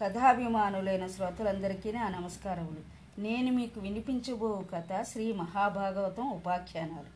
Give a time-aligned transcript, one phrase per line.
[0.00, 2.80] కథాభిమానులైన శ్రోతలందరికీ నా నమస్కారములు.
[3.20, 7.06] నేను మీకు వినిపించబో కథ శ్రీ మహాభాగవతం ఉపాఖ్యానాలు.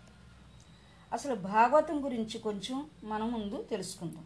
[1.12, 4.24] అసలు భాగవతం గురించి కొంచెం మనం ముందు తెలుసుకుందాం.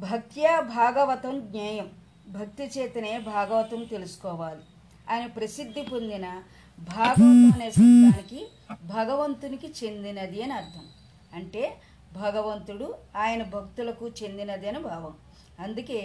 [0.00, 1.90] భక్త్యా భాగవతం జ్ఞేయం.
[2.28, 4.60] భక్తి చేతనే భాగవతం తెలుసుకోవాలి.
[5.10, 6.42] ఆయన ప్రసిద్ధి పొందిన
[6.78, 8.48] భాగవతం అనే శబ్దానికి
[8.84, 10.84] భగవంతునికి చెందినది అని అర్థం.
[11.34, 11.76] అంటే
[12.12, 15.27] భగవంతుడు ఆయన భక్తులకు చెందినది అని భావం.
[15.60, 16.00] అందుకే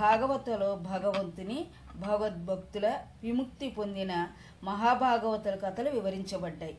[0.00, 1.58] భాగవతలో భగవంతుని
[1.96, 2.86] భగవద్భక్తుల
[3.22, 4.12] విముక్తి పొందిన
[4.64, 6.76] మహాభాగవతుల కథలు వివరించబడ్డాయి.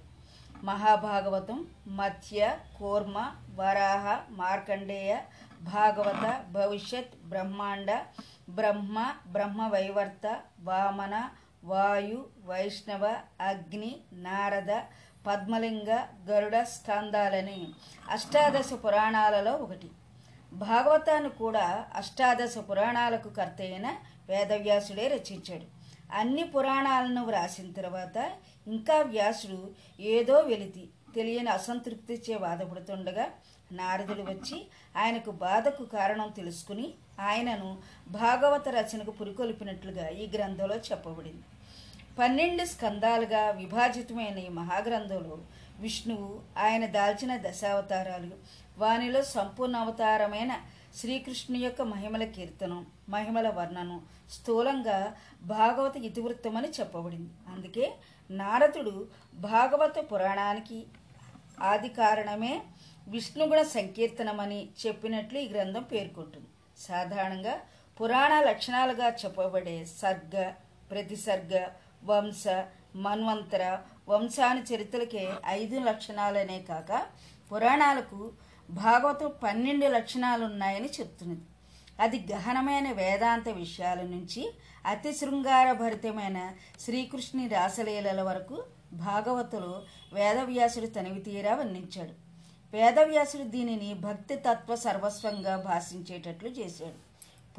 [0.64, 1.58] మహాభాగవతం
[1.98, 2.44] మత్స్య
[2.78, 3.18] కూర్మ
[3.60, 4.06] వరాహ
[4.40, 5.12] మార్కండేయ
[5.62, 7.92] భాగవత భవిష్యత్ బ్రహ్మాండ
[8.50, 8.98] బ్రహ్మ
[9.28, 10.26] బ్రహ్మవైవర్త
[10.60, 11.16] వామన
[11.64, 13.06] వాయు వైష్ణవ
[13.42, 13.94] అగ్ని
[14.26, 14.74] నారద
[15.28, 15.92] పద్మలింగ
[16.30, 17.62] గరుడ స్కందాలని
[18.10, 19.90] అష్టాదశ పురాణాలలో ఒకటి.
[20.54, 23.98] భాగవతాన్ని కూడా అష్టాదశ పురాణాలకు కర్త అయిన
[24.30, 25.66] వేదవ్యాసుడే రచించాడు.
[26.14, 28.32] అన్ని పురాణాలను వ్రాసిన తర్వాత
[28.68, 33.28] ఇంకా వ్యాసుడు ఏదో వెలితి తెలియని అసంతృప్తిచే బాధపడుతుండగా
[33.72, 41.44] నారదుడు వచ్చి ఆయనకు బాధకు కారణం తెలుసుకుని ఆయనను భాగవత రచనకు పురికొల్పినట్లుగా ఈ గ్రంథంలో చెప్పబడింది.
[42.20, 45.38] పన్నెండు స్కందాలుగా విభాజితమైన ఈ మహాగ్రంథంలో
[45.80, 48.36] విష్ణువు ఆయన దాల్చిన దశావతారాలు
[48.78, 50.54] వానిలో సంపూర్ణ అవతారమైన
[50.98, 54.00] శ్రీకృష్ణు యొక్క మహిమల కీర్తనం మహిమల వర్ణనం
[54.36, 54.98] స్థూలంగా
[55.56, 57.34] భాగవత ఇతివృత్తమని చెప్పబడింది.
[57.54, 57.86] అందుకే
[58.30, 58.94] నారదుడు
[59.50, 60.80] భాగవత పురాణానికి
[61.72, 62.54] ఆది కారణమే
[63.08, 66.50] విష్ణుగుణ సంకీర్తనమని చెప్పినట్లు ఈ గ్రంథం పేర్కొంటుంది.
[66.88, 67.56] సాధారణంగా
[68.00, 70.36] పురాణ లక్షణాలుగా చెప్పబడే సర్గ
[70.92, 71.54] ప్రతిసర్గ
[72.10, 72.44] వంశ
[73.06, 73.64] మన్వంతర
[74.10, 75.24] వంశాని చరిత్రలకే
[75.60, 76.92] ఐదు లక్షణాలనే కాక
[77.52, 78.20] పురాణాలకు
[78.70, 81.42] భాగవతం పన్నెండు లక్షణాలు ఉన్నాయని చెప్తున్నది.
[82.00, 84.54] అది గహనమైన వేదాంత విషయాల నుంచి
[84.86, 89.82] అతి శృంగారభరితమైన శ్రీకృష్ణుని రాసలీలల వరకు భాగవతులు
[90.14, 92.12] వేదవ్యాసుడు తనివి తీరా వర్ణించాడు.
[92.74, 97.08] వేదవ్యాసుడు దీనిని భక్తి తత్వ సర్వస్వంగా భాషించేటట్లు చేశాడు.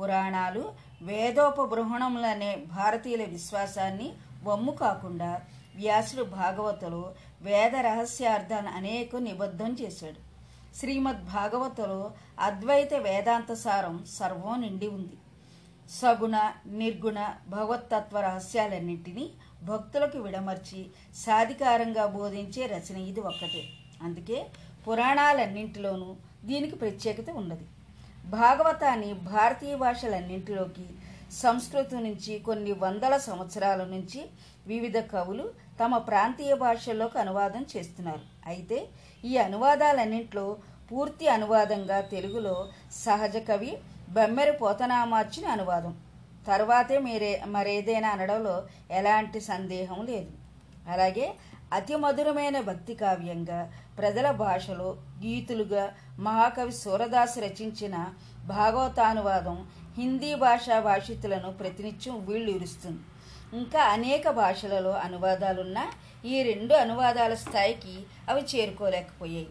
[0.01, 0.73] పురాణాలు
[1.03, 4.13] వేదోపబృహణములనే భారతీయుల విశ్వాసాన్ని
[4.45, 5.41] వమ్ము కాకుండా
[5.77, 10.28] వ్యాసుడు భాగవతలో వేద రహస్యార్థాన్ని అనేక నిబద్ధం చేశాడు.
[10.77, 15.17] శ్రీమద్ భాగవతలో అద్వైత వేదాంత సారం సర్వం నిండి ఉంది.
[15.91, 19.31] సగుణ నిర్గుణ భగవత్తత్వ రహస్యాలన్నింటినీ
[19.63, 20.87] భక్తులకు విడమర్చి
[21.17, 23.63] సాధికారంగా బోధించే రచన ఇది ఒక్కటే.
[24.03, 24.47] అందుకే
[24.89, 27.67] పురాణాలన్నింటిలోనూ దీనికి ప్రత్యేకత ఉన్నది.
[28.31, 30.87] భాగవతాన్ని భారతీయ భాషలన్నింటిలోకి
[31.43, 34.21] సంస్కృతం నుంచి కొన్ని వందల సంవత్సరాల నుంచి
[34.67, 35.51] వివిధ కవులు
[35.81, 38.25] తమ ప్రాంతీయ భాషల్లోకి అనువాదం చేస్తున్నారు.
[38.47, 38.89] అయితే
[39.25, 40.57] ఈ అనువాదాలన్నింటిలో
[40.91, 42.69] పూర్తి అనువాదంగా తెలుగులో
[43.05, 43.79] సహజ కవి
[44.11, 45.95] బమ్మెర పోతనామార్చిన అనువాదం.
[46.47, 50.31] తర్వాతే మీరే మరేదైనా అనడంలో ఎలాంటి సందేహం లేదు.
[50.89, 51.35] అలాగే
[51.73, 58.07] అతి మధురమైన భక్తి కావ్యంగా ప్రజల భాషలో గీతులుగా మహాకవి సూరదాసు రచించిన
[58.47, 63.03] భాగవతానువాదం హిందీ భాషా భాషితులను ప్రతినిత్యం వీళ్ళూరుస్తుంది.
[63.59, 65.85] ఇంకా అనేక భాషలలో అనువాదాలున్నా
[66.25, 67.95] ఈ రెండు అనువాదాల స్థాయికి
[68.29, 69.49] అవి చేరుకోలేకపోయాయి.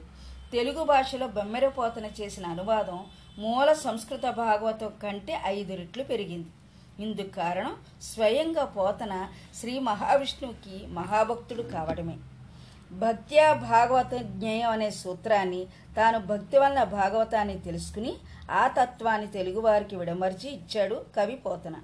[0.52, 3.00] తెలుగు భాషలో బొమ్మెరపోతన చేసిన అనువాదం
[3.40, 6.50] మూల సంస్కృత భాగవతం కంటే ఐదు రెట్లు పెరిగింది.
[7.06, 9.14] ఇందుకు కారణం స్వయంగా పోతన
[9.60, 12.18] శ్రీ మహావిష్ణువుకి మహాభక్తుడు కావడమే.
[12.92, 18.14] భక్త్య భాగవత జ్ఞేయం అనే సూత్రాన్ని తాను భక్తి వలన భాగవతాన్ని తెలుసుకుని
[18.52, 21.76] ఆ తత్వాన్ని తెలుగువారికి విడమర్చి ఇచ్చాడు కవి పోతన.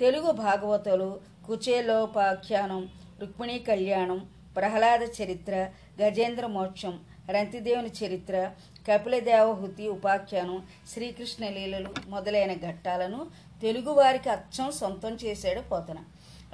[0.00, 2.82] తెలుగు భాగవతలు కుచేలోపాఖ్యానం
[3.20, 4.18] రుక్మిణీ కళ్యాణం
[4.56, 5.54] ప్రహ్లాద చరిత్ర
[6.02, 6.94] గజేంద్ర మోక్షం
[7.30, 8.50] రంతిదేవుని చరిత్ర
[8.88, 10.58] కపిలదేవహుతి ఉపాఖ్యానం
[10.92, 13.26] శ్రీకృష్ణ లీలలు మొదలైన ఘట్టాలను
[13.62, 15.98] తెలుగువారికి అచ్చం సొంతం చేశాడు పోతన.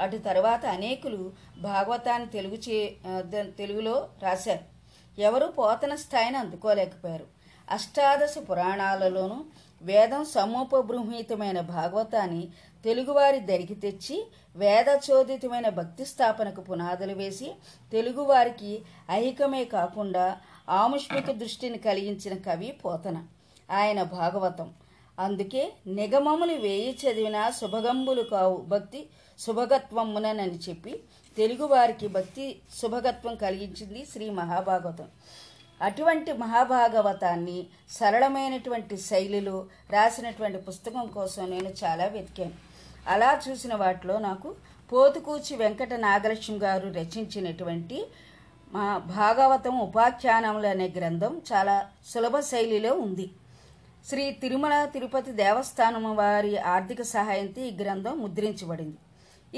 [0.00, 2.96] అటు తర్వాత అనేకులు భాగవతాన్ని తెలుగు చే
[3.58, 4.64] తెలుగులో రాశారు.
[5.20, 7.26] ఎవరు పోతన స్థాయిని అందుకోలేకపోయారు.
[7.70, 9.44] అష్టాదశ పురాణాలలోనూ
[9.82, 12.48] వేదం సమూపబృంహితమైన భాగవతాన్ని
[12.84, 17.52] తెలుగువారి దరికి తెచ్చి వేదచోదితమైన భక్తి స్థాపనకు పునాదులు వేసి
[17.92, 23.26] తెలుగువారికి ఐహికమే కాకుండా ఆముష్మిక దృష్టిని కలిగించిన కవి పోతన.
[23.70, 24.74] ఆయన భాగవతం.
[25.18, 28.56] అందుకే నిగమములు వేయి చదివిన శుభగంబులు కావు.
[28.56, 29.06] భక్తి
[29.38, 31.00] శుభగత్వమునని చెప్పి
[31.36, 35.08] తెలుగువారికి భక్తి శుభగత్వం కలిగించింది శ్రీ మహాభాగవతం.
[35.82, 42.52] అటువంటి మహాభాగవతాన్ని సరళమైనటువంటి శైలిలో రాసినటువంటి పుస్తకం కోసం నేను చాలా వెతికాను.
[43.08, 44.54] అలా చూసిన వాటిలో నాకు
[44.92, 48.06] పోతుకూచి వెంకట నాగలక్ష్మి గారు రచించినటువంటి
[48.72, 53.30] మా భాగవతం ఉపాఖ్యానములు అనే గ్రంథం చాలా సులభ శైలిలో ఉంది.
[54.08, 58.96] శ్రీ తిరుమల తిరుపతి దేవస్థానం వారి ఆర్థిక సహాయంతో ఈ గ్రంథం ముద్రించబడింది.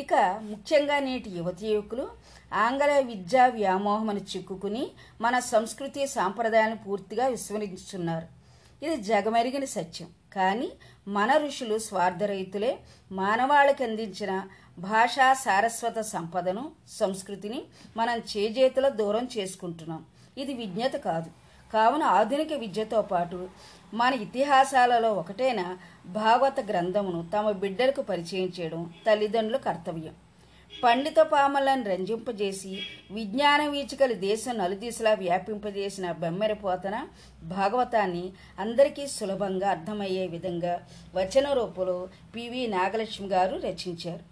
[0.01, 2.09] ఇక ముఖ్యంగా నేటి యువతి యువకులు
[2.53, 8.27] ఆంగ్ల విద్యా వ్యామోహమని చిక్కుకుని మన సంస్కృతి సాంప్రదాయాలను పూర్తిగా విస్మరించుతున్నారు.
[8.85, 10.09] ఇది జగమెరిగిన సత్యం.
[10.33, 10.73] కానీ
[11.09, 12.79] మన ఋషులు స్వార్థరహితులే
[13.13, 14.49] మానవాళికి అందించిన
[14.79, 17.63] భాషా సారస్వత సంపదను సంస్కృతిని
[17.97, 20.05] మనం చేజేతుల దూరం చేసుకుంటున్నాం.
[20.39, 21.44] ఇది విజ్ఞత కాదు.
[21.75, 23.39] కావున ఆధునిక విద్యతో పాటు
[24.01, 25.63] మన ఇతిహాసాలలో ఒకటైన
[26.19, 30.15] భాగవత గ్రంథమును తమ బిడ్డలకు పరిచయం చేయడం తల్లిదండ్రుల కర్తవ్యం.
[30.73, 32.73] పండిత పామలను రంజింపజేసి
[33.17, 36.97] విజ్ఞాన వీచికలు దేశం నలుదిశలా వ్యాపింపజేసిన బెమ్మెరపోతన
[37.55, 38.25] భాగవతాన్ని
[38.59, 40.75] అందరికీ సులభంగా అర్థమయ్యే విధంగా
[41.15, 41.99] వచన రూపంలో
[42.35, 44.25] పివి నాగలక్ష్మి గారు రచించారు.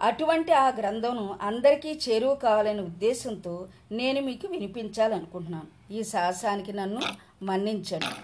[0.00, 5.94] అటువంటి ఆ గ్రంథంను అందరికీ చేరువ కావాలనే ఉద్దేశంతో నేను మీకు వినిపించాలనుకుంటున్నాను.
[5.94, 7.00] ఈ సాహసానికి నన్ను
[7.42, 8.14] మన్నించండి.